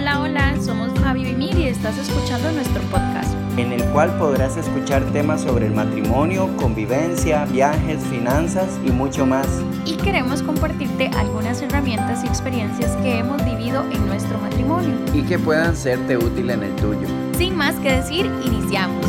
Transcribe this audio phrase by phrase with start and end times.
[0.00, 3.34] Hola, hola, somos Fabio y Miri y estás escuchando nuestro podcast.
[3.56, 9.48] En el cual podrás escuchar temas sobre el matrimonio, convivencia, viajes, finanzas y mucho más.
[9.84, 14.94] Y queremos compartirte algunas herramientas y experiencias que hemos vivido en nuestro matrimonio.
[15.12, 17.08] Y que puedan serte útil en el tuyo.
[17.36, 19.04] Sin más que decir, iniciamos.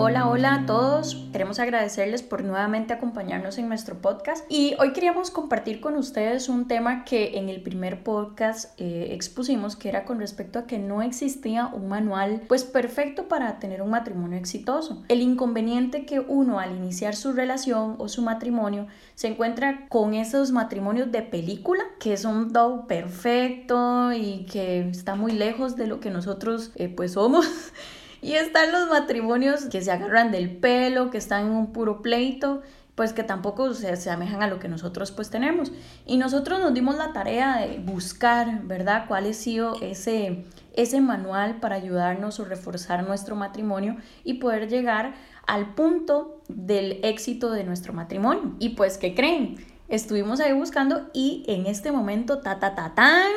[0.00, 1.16] Hola, hola a todos.
[1.32, 6.68] Queremos agradecerles por nuevamente acompañarnos en nuestro podcast y hoy queríamos compartir con ustedes un
[6.68, 11.02] tema que en el primer podcast eh, expusimos que era con respecto a que no
[11.02, 15.02] existía un manual pues perfecto para tener un matrimonio exitoso.
[15.08, 20.52] El inconveniente que uno al iniciar su relación o su matrimonio se encuentra con esos
[20.52, 26.10] matrimonios de película que son todo perfecto y que está muy lejos de lo que
[26.10, 27.48] nosotros eh, pues somos.
[28.20, 32.62] Y están los matrimonios que se agarran del pelo, que están en un puro pleito,
[32.94, 35.70] pues que tampoco se asemejan a lo que nosotros pues tenemos.
[36.04, 39.04] Y nosotros nos dimos la tarea de buscar, ¿verdad?
[39.06, 40.44] ¿Cuál ha sido ese,
[40.74, 45.14] ese manual para ayudarnos o reforzar nuestro matrimonio y poder llegar
[45.46, 48.56] al punto del éxito de nuestro matrimonio?
[48.58, 49.64] Y pues, ¿qué creen?
[49.88, 53.30] Estuvimos ahí buscando y en este momento, ta, ta, ta, tan,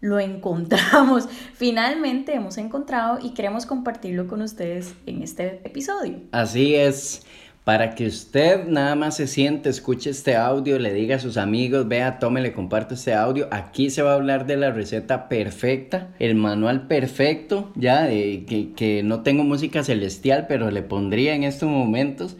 [0.00, 1.28] lo encontramos.
[1.54, 6.20] Finalmente hemos encontrado y queremos compartirlo con ustedes en este episodio.
[6.32, 7.22] Así es.
[7.64, 11.86] Para que usted nada más se siente, escuche este audio, le diga a sus amigos,
[11.86, 13.46] vea, tome, le comparto este audio.
[13.50, 19.02] Aquí se va a hablar de la receta perfecta, el manual perfecto, ya, que, que,
[19.02, 22.38] no tengo música celestial, pero le pondría en estos momentos.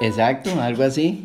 [0.00, 1.22] Exacto, algo así.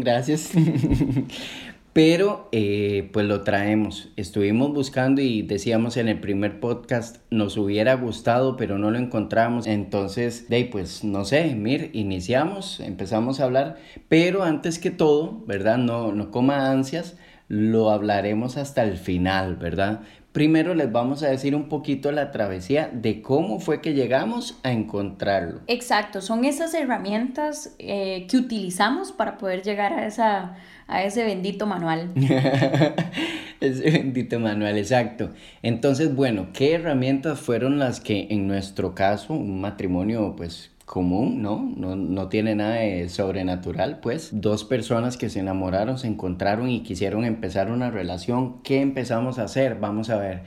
[0.00, 0.50] gracias.
[1.98, 4.12] Pero eh, pues lo traemos.
[4.14, 9.66] Estuvimos buscando y decíamos en el primer podcast, nos hubiera gustado, pero no lo encontramos.
[9.66, 13.78] Entonces, de pues no sé, mir, iniciamos, empezamos a hablar.
[14.08, 15.76] Pero antes que todo, ¿verdad?
[15.76, 17.16] No, no coma ansias,
[17.48, 20.02] lo hablaremos hasta el final, ¿verdad?
[20.30, 24.70] Primero les vamos a decir un poquito la travesía de cómo fue que llegamos a
[24.70, 25.62] encontrarlo.
[25.66, 30.56] Exacto, son esas herramientas eh, que utilizamos para poder llegar a esa
[30.88, 32.10] a ese bendito manual.
[33.60, 35.30] ese bendito manual, exacto.
[35.62, 41.70] Entonces, bueno, ¿qué herramientas fueron las que en nuestro caso, un matrimonio pues común, ¿no?
[41.76, 44.30] No, no tiene nada de sobrenatural, pues.
[44.32, 48.62] Dos personas que se enamoraron, se encontraron y quisieron empezar una relación.
[48.62, 49.76] ¿Qué empezamos a hacer?
[49.78, 50.42] Vamos a ver.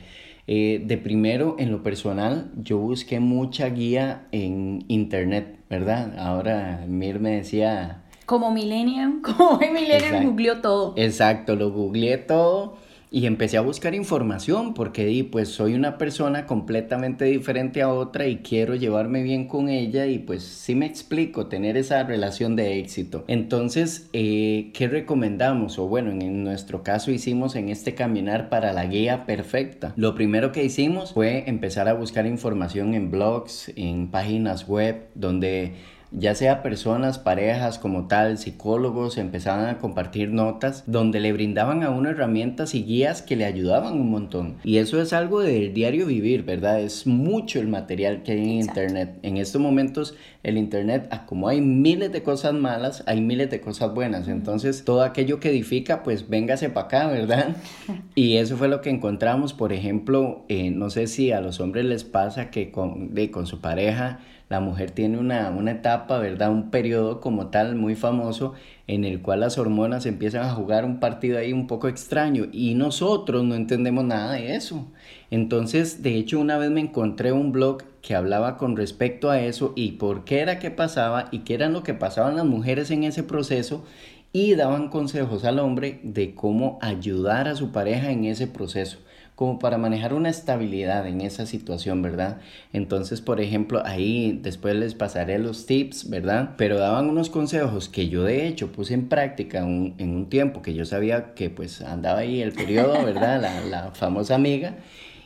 [0.47, 6.17] Eh, de primero, en lo personal, yo busqué mucha guía en internet, ¿verdad?
[6.17, 8.00] Ahora Mir me decía,
[8.31, 10.93] como Millennium, como Millennium googleó todo.
[10.95, 12.77] Exacto, lo googleé todo
[13.11, 18.27] y empecé a buscar información porque di, pues soy una persona completamente diferente a otra
[18.27, 22.79] y quiero llevarme bien con ella y pues sí me explico, tener esa relación de
[22.79, 23.25] éxito.
[23.27, 25.77] Entonces, eh, ¿qué recomendamos?
[25.77, 29.91] O bueno, en nuestro caso hicimos en este caminar para la guía perfecta.
[29.97, 35.73] Lo primero que hicimos fue empezar a buscar información en blogs, en páginas web, donde
[36.11, 41.89] ya sea personas, parejas como tal, psicólogos, empezaban a compartir notas donde le brindaban a
[41.89, 44.57] uno herramientas y guías que le ayudaban un montón.
[44.63, 46.81] Y eso es algo del diario vivir, ¿verdad?
[46.81, 49.19] Es mucho el material que hay en Internet.
[49.21, 53.61] En estos momentos el Internet, ah, como hay miles de cosas malas, hay miles de
[53.61, 54.27] cosas buenas.
[54.27, 57.55] Entonces, todo aquello que edifica, pues véngase para acá, ¿verdad?
[58.15, 61.85] Y eso fue lo que encontramos, por ejemplo, eh, no sé si a los hombres
[61.85, 64.19] les pasa que con, de, con su pareja,
[64.51, 66.51] la mujer tiene una, una, etapa, ¿verdad?
[66.51, 68.53] Un periodo como tal muy famoso
[68.85, 72.75] en el cual las hormonas empiezan a jugar un partido ahí un poco extraño y
[72.75, 74.85] nosotros no entendemos nada de eso.
[75.29, 79.71] Entonces, de hecho, una vez me encontré un blog que hablaba con respecto a eso
[79.77, 83.05] y por qué era que pasaba y qué era lo que pasaban las mujeres en
[83.05, 83.85] ese proceso
[84.33, 88.97] y daban consejos al hombre de cómo ayudar a su pareja en ese proceso
[89.41, 92.37] como para manejar una estabilidad en esa situación, ¿verdad?
[92.73, 96.51] Entonces, por ejemplo, ahí después les pasaré los tips, ¿verdad?
[96.57, 100.75] Pero daban unos consejos que yo de hecho puse en práctica en un tiempo que
[100.75, 103.41] yo sabía que pues andaba ahí el periodo, ¿verdad?
[103.41, 104.75] La, la famosa amiga.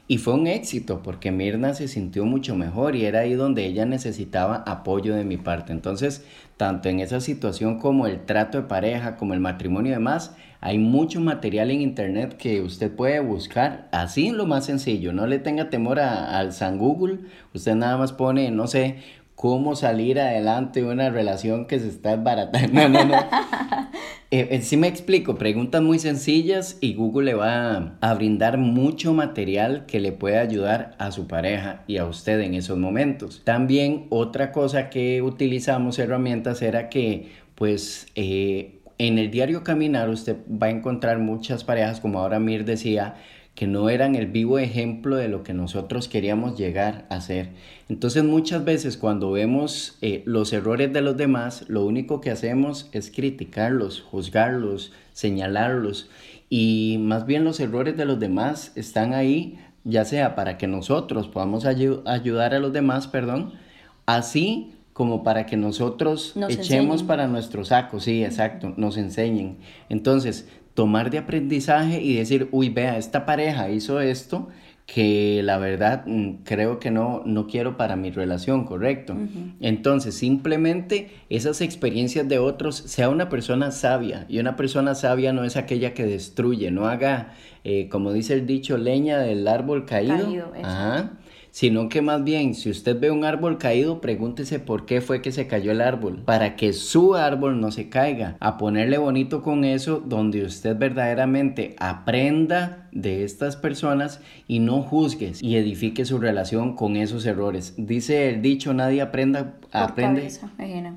[0.07, 3.87] Y fue un éxito porque Mirna se sintió mucho mejor y era ahí donde ella
[3.87, 5.73] necesitaba apoyo de mi parte.
[5.73, 6.23] Entonces,
[6.57, 10.77] tanto en esa situación como el trato de pareja, como el matrimonio y demás, hay
[10.77, 15.11] mucho material en internet que usted puede buscar así lo más sencillo.
[15.11, 17.21] No le tenga temor al San Google.
[17.55, 18.97] Usted nada más pone, no sé,
[19.35, 22.73] cómo salir adelante de una relación que se está desbaratando.
[22.73, 23.15] No, no, no.
[24.31, 29.13] Eh, eh, sí me explico, preguntas muy sencillas y Google le va a, brindar mucho
[29.13, 33.43] material que le puede ayudar a su pareja y a usted en esos momentos.
[33.45, 40.37] También otra cosa que utilizamos herramientas era que pues eh, en el diario caminar usted
[40.51, 43.15] va a encontrar muchas parejas, como ahora Mir decía,
[43.55, 47.49] que no eran el vivo ejemplo de lo que nosotros queríamos llegar a ser.
[47.89, 52.89] Entonces muchas veces cuando vemos eh, los errores de los demás, lo único que hacemos
[52.91, 56.09] es criticarlos, juzgarlos, señalarlos
[56.49, 61.27] y más bien los errores de los demás están ahí ya sea para que nosotros
[61.29, 63.53] podamos ayudar a los demás, perdón,
[64.05, 69.57] así como para que nosotros echemos para nuestro saco, sí, exacto, nos enseñen.
[69.89, 74.49] Entonces, tomar de aprendizaje y decir, uy, vea, esta pareja hizo esto
[74.85, 79.15] que la verdad mm, creo que no, no quiero para mi relación, correcto.
[79.59, 85.43] Entonces, simplemente esas experiencias de otros, sea una persona sabia, y una persona sabia no
[85.43, 87.33] es aquella que destruye, no haga,
[87.63, 90.17] eh, como dice el dicho, leña del árbol caído.
[90.17, 91.13] caído Ajá
[91.55, 95.31] sino que más bien si usted ve un árbol caído, pregúntese por qué fue que
[95.31, 99.63] se cayó el árbol, para que su árbol no se caiga, a ponerle bonito con
[99.63, 104.19] eso donde usted verdaderamente aprenda de estas personas
[104.49, 107.73] y no juzgue y edifique su relación con esos errores.
[107.77, 110.27] Dice el dicho, nadie aprenda, aprende.
[110.59, 110.91] Eh,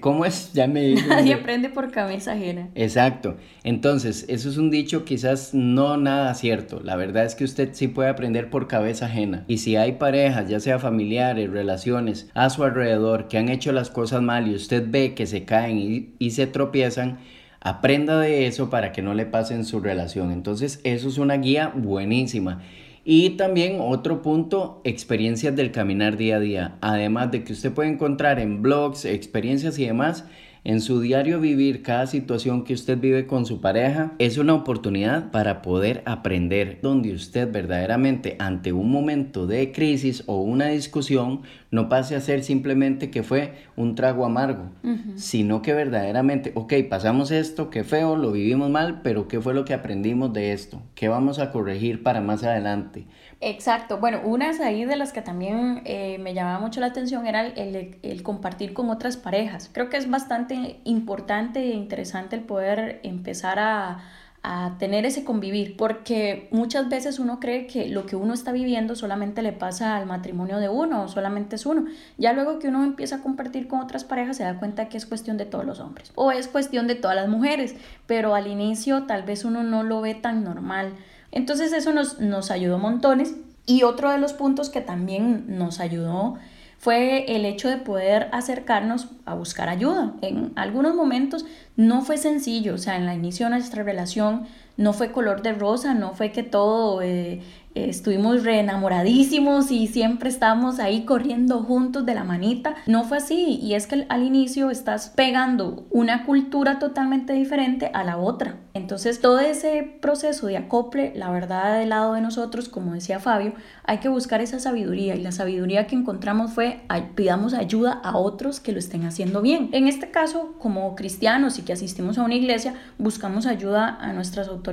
[0.00, 0.52] ¿Cómo es?
[0.52, 2.70] Ya me Nadie aprende por cabeza ajena.
[2.74, 3.36] Exacto.
[3.62, 6.80] Entonces, eso es un dicho quizás no nada cierto.
[6.82, 9.44] La verdad es que usted sí puede aprender por cabeza ajena.
[9.46, 13.90] Y si hay parejas, ya sea familiares, relaciones, a su alrededor, que han hecho las
[13.90, 17.18] cosas mal y usted ve que se caen y, y se tropiezan,
[17.60, 20.32] aprenda de eso para que no le pase en su relación.
[20.32, 22.60] Entonces, eso es una guía buenísima.
[23.08, 26.78] Y también otro punto, experiencias del caminar día a día.
[26.80, 30.24] Además de que usted puede encontrar en blogs, experiencias y demás,
[30.66, 35.30] en su diario vivir cada situación que usted vive con su pareja es una oportunidad
[35.30, 41.88] para poder aprender donde usted verdaderamente ante un momento de crisis o una discusión no
[41.88, 44.70] pase a ser simplemente que fue un trago amargo,
[45.14, 49.64] sino que verdaderamente, ok, pasamos esto, qué feo, lo vivimos mal, pero ¿qué fue lo
[49.64, 50.82] que aprendimos de esto?
[50.94, 53.06] ¿Qué vamos a corregir para más adelante?
[53.40, 53.98] Exacto.
[53.98, 57.98] Bueno, unas ahí de las que también eh, me llamaba mucho la atención era el,
[58.02, 59.68] el, compartir con otras parejas.
[59.72, 64.00] Creo que es bastante importante e interesante el poder empezar a,
[64.48, 68.94] a tener ese convivir, porque muchas veces uno cree que lo que uno está viviendo
[68.94, 71.86] solamente le pasa al matrimonio de uno, solamente es uno.
[72.16, 75.04] Ya luego que uno empieza a compartir con otras parejas se da cuenta que es
[75.04, 77.74] cuestión de todos los hombres, o es cuestión de todas las mujeres,
[78.06, 80.92] pero al inicio tal vez uno no lo ve tan normal.
[81.32, 83.34] Entonces eso nos, nos ayudó montones.
[83.68, 86.38] Y otro de los puntos que también nos ayudó
[86.86, 90.14] fue el hecho de poder acercarnos a buscar ayuda.
[90.22, 91.44] En algunos momentos
[91.74, 94.46] no fue sencillo, o sea, en la inicio de nuestra relación
[94.76, 97.40] no fue color de rosa, no fue que todo eh,
[97.74, 102.74] estuvimos re enamoradísimos y siempre estábamos ahí corriendo juntos de la manita.
[102.86, 108.04] No fue así y es que al inicio estás pegando una cultura totalmente diferente a
[108.04, 108.56] la otra.
[108.74, 113.54] Entonces todo ese proceso de acople, la verdad del lado de nosotros, como decía Fabio,
[113.84, 116.80] hay que buscar esa sabiduría y la sabiduría que encontramos fue
[117.14, 119.70] pidamos ayuda a otros que lo estén haciendo bien.
[119.72, 124.48] En este caso, como cristianos y que asistimos a una iglesia, buscamos ayuda a nuestras
[124.48, 124.65] autoridades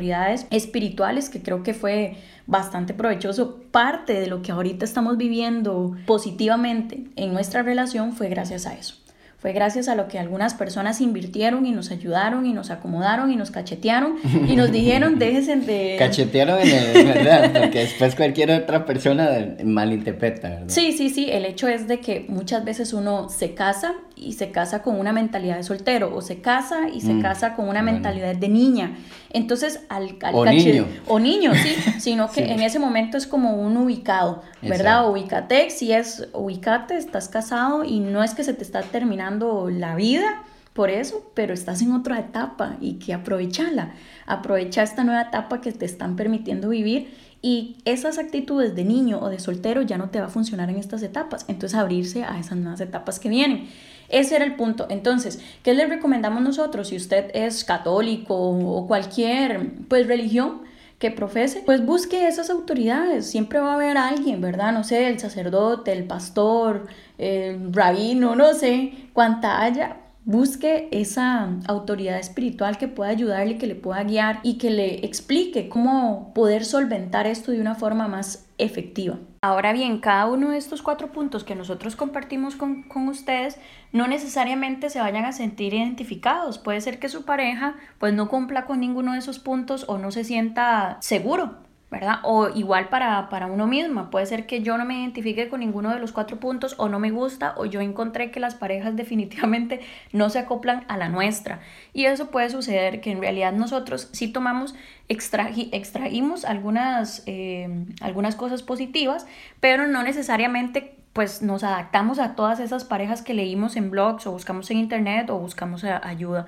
[0.51, 2.17] espirituales, que creo que fue
[2.47, 3.61] bastante provechoso.
[3.71, 8.95] Parte de lo que ahorita estamos viviendo positivamente en nuestra relación fue gracias a eso.
[9.43, 13.35] Fue gracias a lo que algunas personas invirtieron y nos ayudaron y nos acomodaron y
[13.35, 14.15] nos cachetearon
[14.47, 15.97] y nos dijeron déjense de...
[15.99, 17.51] Cachetearon en el, ¿verdad?
[17.51, 19.29] Porque después cualquier otra persona
[19.65, 20.69] malinterpreta, ¿verdad?
[20.69, 21.29] Sí, sí, sí.
[21.29, 25.13] El hecho es de que muchas veces uno se casa y se casa con una
[25.13, 28.97] mentalidad de soltero o se casa y se mm, casa con una mentalidad de niña.
[29.31, 30.85] Entonces, al, al o niño.
[31.07, 35.09] O niño, sí, sino que en ese momento es como un ubicado, ¿verdad?
[35.09, 39.95] Ubicate, si es ubicate, estás casado y no es que se te está terminando la
[39.95, 43.93] vida por eso, pero estás en otra etapa y que aprovechala.
[44.25, 47.13] Aprovecha esta nueva etapa que te están permitiendo vivir
[47.43, 50.77] y esas actitudes de niño o de soltero ya no te va a funcionar en
[50.77, 51.45] estas etapas.
[51.47, 53.67] Entonces abrirse a esas nuevas etapas que vienen.
[54.13, 54.87] Ese era el punto.
[54.89, 56.87] Entonces, ¿qué le recomendamos nosotros?
[56.89, 60.61] Si usted es católico o cualquier pues religión,
[61.03, 63.29] que profese, pues busque esas autoridades.
[63.29, 64.71] Siempre va a haber alguien, ¿verdad?
[64.71, 69.97] No sé, el sacerdote, el pastor, el rabino, no sé, cuánta haya.
[70.25, 75.67] Busque esa autoridad espiritual que pueda ayudarle, que le pueda guiar y que le explique
[75.67, 79.19] cómo poder solventar esto de una forma más efectiva.
[79.41, 83.57] Ahora bien, cada uno de estos cuatro puntos que nosotros compartimos con, ustedes
[83.91, 86.57] no necesariamente se vayan a sentir identificados.
[86.57, 90.11] Puede ser que su pareja pues no cumpla con ninguno de esos puntos o no
[90.11, 91.57] se sienta seguro
[91.93, 92.19] ¿verdad?
[92.23, 95.93] O igual para, para uno misma, puede ser que yo no me identifique con ninguno
[95.93, 99.79] de los cuatro puntos o no me gusta o yo encontré que las parejas definitivamente
[100.11, 101.59] no se acoplan a la nuestra.
[101.93, 104.73] Y eso puede suceder que en realidad nosotros sí tomamos,
[105.07, 109.27] extraímos algunas, eh, algunas cosas positivas,
[109.59, 114.31] pero no necesariamente pues nos adaptamos a todas esas parejas que leímos en blogs o
[114.31, 116.47] buscamos en internet o buscamos ayuda.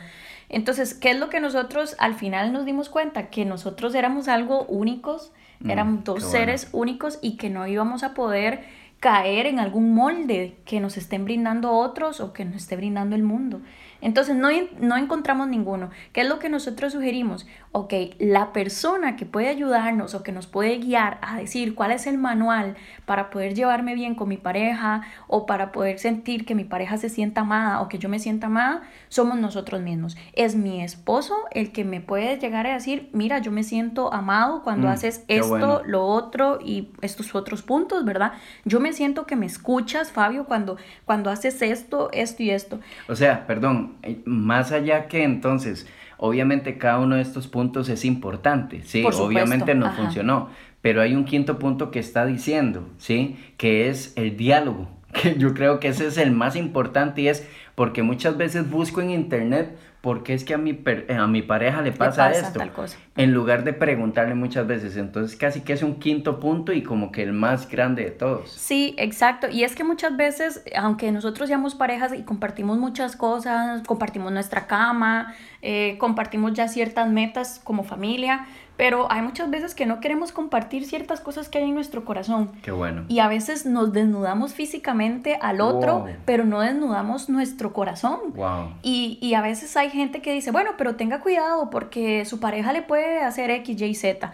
[0.50, 3.30] Entonces, ¿qué es lo que nosotros al final nos dimos cuenta?
[3.30, 8.14] Que nosotros éramos algo únicos, mm, éramos dos seres únicos y que no íbamos a
[8.14, 8.64] poder
[9.00, 13.24] caer en algún molde que nos estén brindando otros o que nos esté brindando el
[13.24, 13.62] mundo.
[14.02, 14.50] Entonces no,
[14.80, 15.90] no encontramos ninguno.
[16.14, 17.48] ¿Qué es lo que nosotros sugerimos?
[17.72, 22.06] Ok, la persona que puede ayudarnos o que nos puede guiar a decir cuál es
[22.06, 22.76] el manual
[23.06, 27.10] para poder llevarme bien con mi pareja o para poder sentir que mi pareja se
[27.10, 30.18] sienta amada o que yo me sienta amada, somos nosotros mismos.
[30.34, 34.62] Es mi esposo el que me puede llegar a decir, mira, yo me siento amado
[34.64, 38.34] cuando mm, haces esto, lo otro y estos otros puntos, ¿verdad?
[38.66, 42.80] Yo me siento que me escuchas, Fabio, cuando, cuando haces esto, esto y esto.
[43.08, 45.88] O sea, perdón, eh, más allá que entonces,
[46.18, 49.04] obviamente cada uno de estos puntos es importante, ¿sí?
[49.04, 50.50] obviamente no funcionó,
[50.82, 53.38] pero hay un quinto punto que está diciendo, ¿sí?
[53.58, 57.48] Que es el diálogo, que yo creo que ese es el más importante y es
[57.76, 61.82] porque muchas veces busco en internet porque es que a mi, eh, a mi pareja
[61.82, 62.60] le pasa, esto?
[63.18, 64.98] En lugar de preguntarle muchas veces.
[64.98, 68.52] Entonces casi que es un quinto punto y como que el más grande de todos.
[68.52, 69.48] Sí, exacto.
[69.50, 74.68] Y es que muchas veces, aunque nosotros seamos parejas y compartimos muchas cosas, compartimos nuestra
[74.68, 75.34] cama,
[75.68, 78.46] eh, compartimos ya ciertas metas como familia,
[78.78, 82.52] pero hay muchas veces que no queremos compartir ciertas cosas que hay en nuestro corazón.
[82.62, 83.06] Qué bueno.
[83.08, 88.20] Y a veces nos desnudamos físicamente al otro, pero no desnudamos nuestro corazón.
[88.36, 88.76] Wow.
[88.84, 92.72] Y, y, a veces hay gente que dice, bueno, pero tenga cuidado porque su pareja
[92.72, 94.34] le puede hacer X, Y, Z.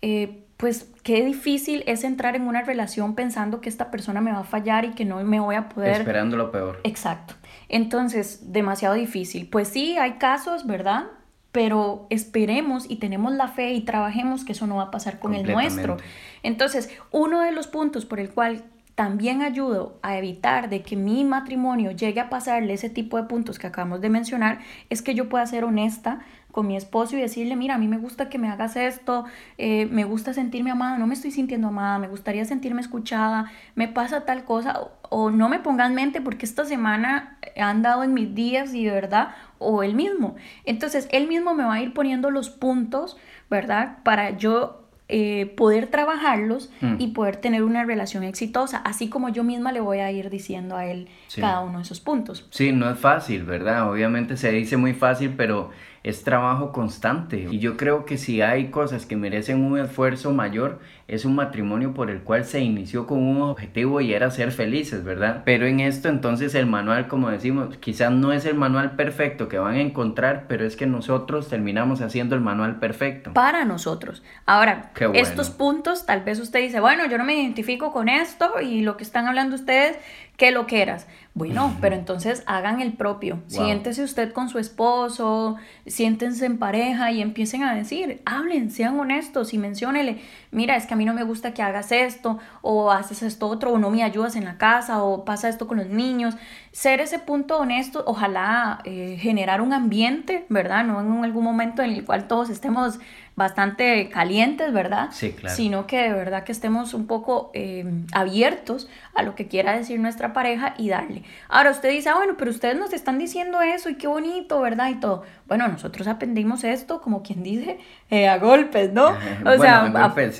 [0.00, 4.40] Eh, pues qué difícil es entrar en una relación pensando que esta persona me va
[4.40, 6.00] a fallar y que no me voy a poder...
[6.00, 6.80] Esperando lo peor.
[6.84, 7.34] Exacto.
[7.70, 9.48] Entonces, demasiado difícil.
[9.48, 11.04] Pues sí, hay casos, ¿verdad?
[11.52, 15.34] pero esperemos y tenemos la fe y trabajemos que eso no va a pasar con
[15.34, 15.96] el nuestro.
[16.42, 18.62] Entonces, uno de los puntos por el cual
[18.94, 23.58] también ayudo a evitar de que mi matrimonio llegue a pasarle ese tipo de puntos
[23.58, 26.20] que acabamos de mencionar es que yo pueda ser honesta
[26.52, 29.24] con mi esposo y decirle, mira, a mí me gusta que me hagas esto,
[29.56, 33.88] eh, me gusta sentirme amada, no me estoy sintiendo amada, me gustaría sentirme escuchada, me
[33.88, 38.14] pasa tal cosa, o, no me ponga en mente porque esta semana han dado en
[38.14, 39.28] mis días y de verdad,
[39.58, 40.34] o él mismo.
[40.64, 43.16] Entonces, él mismo me va a ir poniendo los puntos,
[43.48, 43.98] ¿verdad?
[44.02, 44.79] Para yo
[45.10, 46.96] eh, poder trabajarlos mm.
[46.98, 50.76] y poder tener una relación exitosa, así como yo misma le voy a ir diciendo
[50.76, 52.46] a él cada uno de esos puntos.
[52.50, 53.90] Sí, no es fácil, ¿verdad?
[53.90, 55.70] Obviamente se dice muy fácil, pero
[56.02, 57.48] es trabajo constante.
[57.50, 61.92] Y yo creo que si hay cosas que merecen un esfuerzo mayor, es un matrimonio
[61.92, 65.42] por el cual se inició con un objetivo y era ser felices, ¿verdad?
[65.44, 69.58] Pero en esto entonces el manual, como decimos, quizás no es el manual perfecto que
[69.58, 73.32] van a encontrar, pero es que nosotros terminamos haciendo el manual perfecto.
[73.34, 74.22] Para nosotros.
[74.46, 78.82] Ahora, estos puntos, tal vez usted dice, bueno, yo no me identifico con esto y
[78.82, 79.98] lo que están hablando ustedes,
[80.40, 81.06] ¿qué lo quieras?
[81.34, 83.42] Bueno, pero entonces hagan el propio.
[83.46, 85.56] Siéntese usted con su esposo,
[85.86, 90.94] siéntense en pareja y empiecen a decir, hablen, sean honestos y menciónele, mira, es que
[90.94, 94.02] a mí no me gusta que hagas esto, o haces esto otro, o no me
[94.02, 96.36] ayudas en la casa, o pasa esto con los niños.
[96.72, 100.84] Ser ese punto honesto, ojalá eh, generar un ambiente, ¿verdad?
[100.84, 103.00] No en algún momento en el cual todos estemos
[103.34, 105.08] bastante calientes, ¿verdad?
[105.12, 105.56] Sí, claro.
[105.56, 109.98] Sino que de verdad que estemos un poco eh, abiertos a lo que quiera decir
[109.98, 111.22] nuestra pareja y darle.
[111.48, 114.90] Ahora usted dice, ah, bueno, pero ustedes nos están diciendo eso y qué bonito, ¿verdad?
[114.90, 115.22] Y todo.
[115.46, 117.78] Bueno, nosotros aprendimos esto, como quien dice,
[118.10, 119.08] eh, a golpes, ¿no?
[119.44, 119.90] O sea,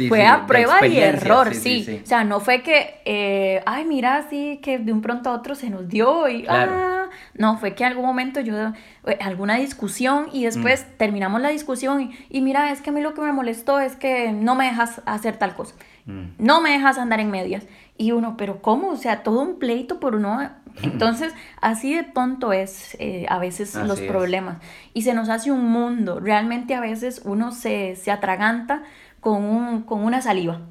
[0.08, 4.78] fue a prueba y error, sí, O sea, no fue que, ay, mira, sí, que
[4.78, 8.40] de un pronto a otro se nos dio ah, no, fue que en algún momento
[8.40, 8.72] yo,
[9.06, 10.96] eh, alguna discusión y después mm.
[10.96, 13.96] terminamos la discusión y, y, mira, es que a mí lo que me molestó es
[13.96, 15.74] que no me dejas hacer tal cosa,
[16.06, 16.22] mm.
[16.38, 17.64] no me dejas andar en medias.
[18.00, 18.88] Y uno, pero ¿cómo?
[18.88, 20.50] O sea, todo un pleito por uno.
[20.82, 24.56] Entonces, así de tonto es eh, a veces los problemas.
[24.94, 26.18] Y se nos hace un mundo.
[26.18, 28.84] Realmente a veces uno se, se atraganta
[29.20, 30.62] con, un, con una saliva.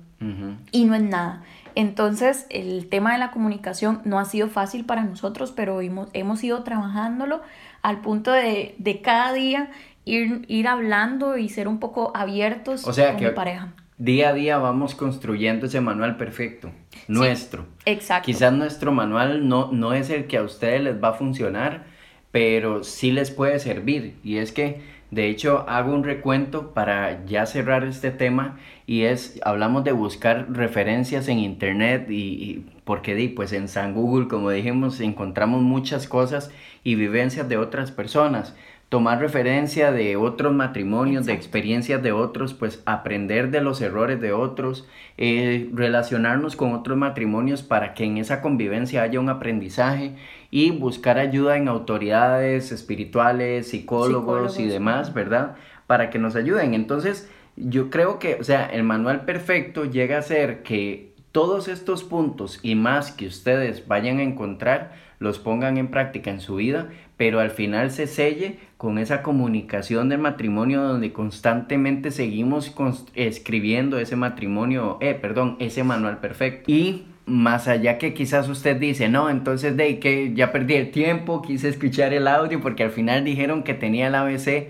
[0.72, 1.44] Y no es nada.
[1.75, 6.43] Entonces, el tema de la comunicación no ha sido fácil para nosotros, pero hemos, hemos
[6.43, 7.41] ido trabajándolo
[7.81, 9.71] al punto de, de cada día
[10.05, 14.33] ir, ir hablando y ser un poco abiertos o sea, con mi pareja día a
[14.33, 16.71] día vamos construyendo ese manual perfecto,
[17.07, 17.67] nuestro.
[17.85, 18.25] exacto.
[18.25, 21.83] Quizás nuestro manual no, no es el que a ustedes les va a funcionar,
[22.31, 24.15] pero sí les puede servir.
[24.23, 29.39] Y es que De hecho, hago un recuento para ya cerrar este tema y es,
[29.43, 34.99] hablamos de buscar referencias en internet y, porque di, pues en San Google, como dijimos,
[34.99, 36.51] encontramos muchas cosas
[36.83, 38.55] y vivencias de otras personas
[38.89, 44.34] tomar referencia de otros matrimonios, de experiencias de otros, pues aprender de los errores de
[44.34, 50.15] otros, eh, relacionarnos con otros matrimonios para que en esa convivencia haya un aprendizaje
[50.50, 55.55] y buscar ayuda en autoridades espirituales, psicólogos, y demás, ¿verdad?
[55.86, 56.74] Para que nos ayuden.
[56.74, 62.03] Entonces, yo creo que, o sea, el manual perfecto llega a ser que todos estos
[62.03, 66.89] puntos y más que ustedes vayan a encontrar, los pongan en práctica en su vida,
[67.17, 72.74] pero al final se selle con esa comunicación del matrimonio donde constantemente seguimos
[73.13, 76.71] escribiendo ese matrimonio, eh, perdón, ese manual perfecto.
[76.71, 81.41] Y más allá que quizás usted dice, no, entonces de que ya perdí el tiempo,
[81.41, 84.69] quise escuchar el audio porque al final dijeron que tenía el ABC,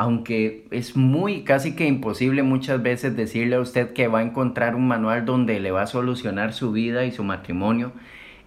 [0.00, 4.74] aunque es muy casi que imposible muchas veces decirle a usted que va a encontrar
[4.74, 7.92] un manual donde le va a solucionar su vida y su matrimonio,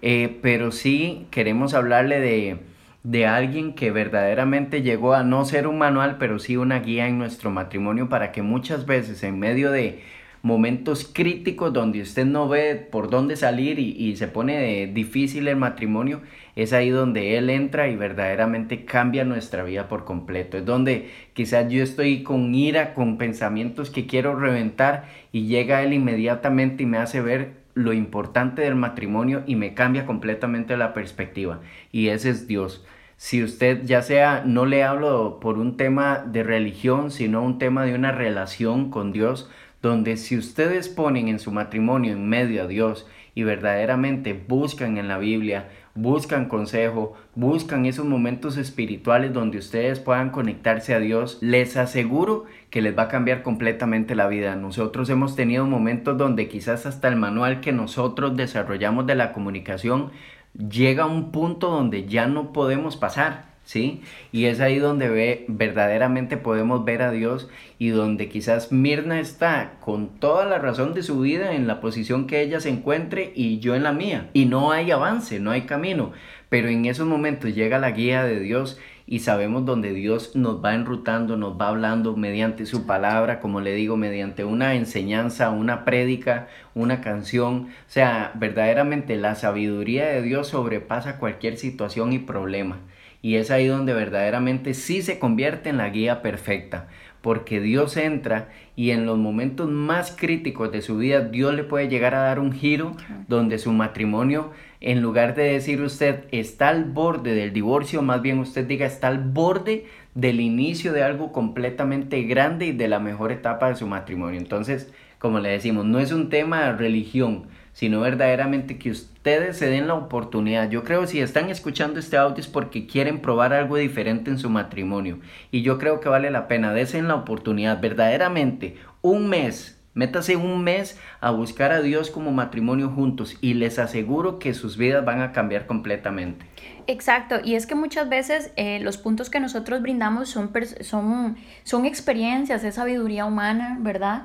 [0.02, 2.58] eh, pero sí queremos hablarle de
[3.04, 7.18] de alguien que verdaderamente llegó a no ser un manual, pero sí una guía en
[7.20, 10.02] nuestro matrimonio para que muchas veces en medio de
[10.44, 16.22] momentos críticos donde usted no ve por dónde salir y, se pone difícil el matrimonio,
[16.58, 20.58] es ahí donde Él entra y verdaderamente cambia nuestra vida por completo.
[20.58, 25.94] Es donde quizás yo estoy con ira, con pensamientos que quiero reventar y llega Él
[25.94, 31.62] inmediatamente y me hace ver lo importante del matrimonio y me cambia completamente la perspectiva.
[31.94, 32.86] Y ese es Dios.
[33.16, 37.86] Si usted ya sea, no le hablo por un tema de religión, sino un tema
[37.86, 39.50] de una relación con Dios,
[39.84, 45.10] donde si ustedes ponen en su matrimonio en medio a Dios y verdaderamente buscan en
[45.10, 51.76] la Biblia, buscan consejo, buscan esos momentos espirituales donde ustedes puedan conectarse a Dios, les
[51.76, 54.56] aseguro que les va a cambiar completamente la vida.
[54.56, 60.12] Nosotros hemos tenido momentos donde quizás hasta el manual que nosotros desarrollamos de la comunicación
[60.58, 64.02] llega a un punto donde ya no podemos pasar, ¿sí?
[64.32, 69.74] Y es ahí donde ve, verdaderamente podemos ver a Dios y donde quizás Mirna está
[69.80, 73.60] con toda la razón de su vida en la posición que ella se encuentre y
[73.60, 74.30] yo en la mía.
[74.34, 76.12] Y no hay avance, no hay camino.
[76.50, 80.76] Pero en esos momentos llega la guía de Dios y sabemos donde Dios nos va
[80.76, 86.48] enrutando, nos va hablando mediante su palabra, como le digo, mediante una enseñanza, una prédica,
[86.74, 87.68] una canción.
[87.70, 92.80] O sea, verdaderamente la sabiduría de Dios sobrepasa cualquier situación y problema.
[93.24, 96.88] Y es ahí donde verdaderamente sí se convierte en la guía perfecta
[97.24, 101.88] porque Dios entra y en los momentos más críticos de su vida Dios le puede
[101.88, 102.98] llegar a dar un giro
[103.30, 108.40] donde su matrimonio, en lugar de decir usted está al borde del divorcio, más bien
[108.40, 113.32] usted diga está al borde del inicio de algo completamente grande y de la mejor
[113.32, 114.38] etapa de su matrimonio.
[114.38, 119.68] Entonces, como le decimos, no es un tema de religión, sino verdaderamente que ustedes se
[119.68, 120.70] den la oportunidad.
[120.70, 124.50] Yo creo si están escuchando este audio es porque quieren probar algo diferente en su
[124.50, 125.20] matrimonio.
[125.52, 129.80] Y yo creo que vale la pena, desen la oportunidad, verdaderamente, un mes.
[129.96, 134.76] Métase un mes a buscar a Dios como matrimonio juntos y les aseguro que sus
[134.76, 136.48] vidas van a cambiar completamente.
[136.88, 141.86] Exacto, y es que muchas veces eh, los puntos que nosotros brindamos son, son, son
[141.86, 144.24] experiencias, es sabiduría humana, ¿verdad?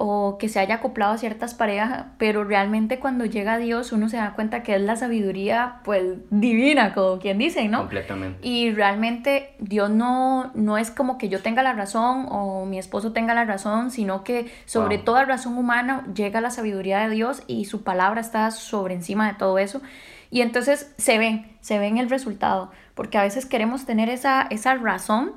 [0.00, 4.16] O que se haya acoplado a ciertas parejas, pero realmente cuando llega Dios uno se
[4.16, 7.78] da cuenta que es la sabiduría pues divina, como quien dice, ¿no?
[7.78, 8.38] Completamente.
[8.46, 13.12] Y realmente Dios no, no es como que yo tenga la razón o mi esposo
[13.12, 17.64] tenga la razón, sino que sobre toda razón humana llega la sabiduría de Dios y
[17.64, 19.82] su palabra está sobre encima de todo eso.
[20.30, 24.42] Y entonces se ve, se ve en el resultado, porque a veces queremos tener esa,
[24.50, 25.32] esa razón,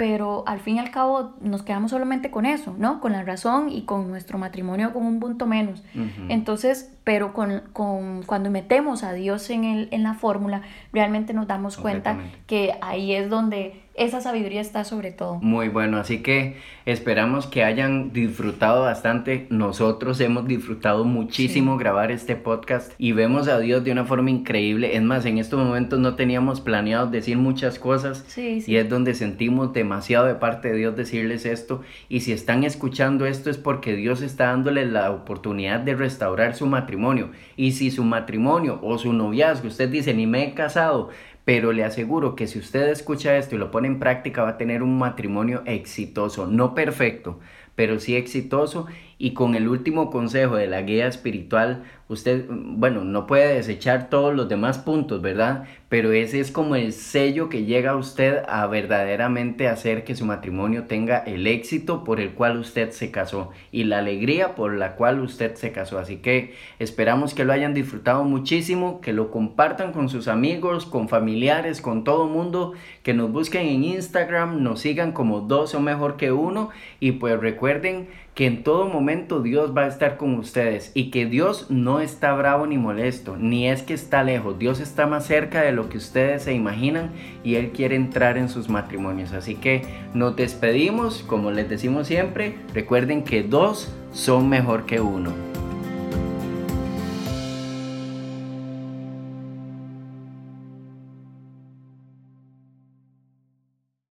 [0.00, 3.00] pero al fin y al cabo nos quedamos solamente con eso, ¿no?
[3.02, 5.84] Con la razón y con nuestro matrimonio con un punto menos.
[6.30, 11.46] Entonces, pero con, con, cuando metemos a Dios en, el, en la fórmula, realmente nos
[11.46, 15.38] damos cuenta que ahí es donde esa sabiduría está sobre todo.
[15.42, 19.46] Muy bueno, así que esperamos que hayan disfrutado bastante.
[19.50, 24.96] Nosotros hemos disfrutado muchísimo grabar este podcast y vemos a Dios de una forma increíble.
[24.96, 29.72] Es más, en estos momentos no teníamos planeado decir muchas cosas y es donde sentimos
[29.72, 31.82] demasiado de parte de Dios decirles esto.
[32.08, 36.66] Y si están escuchando esto es porque Dios está dándole la oportunidad de restaurar su
[36.66, 37.30] matrimonio.
[37.56, 41.10] Y si su matrimonio o su noviazgo, usted dice, ni me he casado,
[41.44, 44.58] pero le aseguro que si usted escucha esto y lo pone en práctica va a
[44.58, 47.40] tener un matrimonio exitoso, no perfecto,
[47.74, 48.86] pero sí exitoso
[49.22, 54.34] Y con el último consejo de la guía espiritual, usted, bueno, no puede desechar todos
[54.34, 55.64] los demás puntos, ¿verdad?
[55.90, 60.24] Pero ese es como el sello que llega a usted a verdaderamente hacer que su
[60.24, 64.96] matrimonio tenga el éxito por el cual usted se casó y la alegría por la
[64.96, 65.98] cual usted se casó.
[65.98, 71.10] Así que esperamos que lo hayan disfrutado muchísimo, que lo compartan con sus amigos, con
[71.10, 76.16] familiares, con todo mundo, que nos busquen en Instagram, nos sigan como dos o mejor
[76.16, 78.08] que uno y pues recuerden
[78.40, 82.32] que en todo momento Dios va a estar con ustedes y que Dios no está
[82.32, 85.98] bravo ni molesto, ni es que está lejos, Dios está más cerca de lo que
[85.98, 87.10] ustedes se imaginan
[87.44, 89.34] y Él quiere entrar en sus matrimonios.
[89.34, 89.82] Así que
[90.14, 95.49] nos despedimos, como les decimos siempre, recuerden que dos son mejor que uno.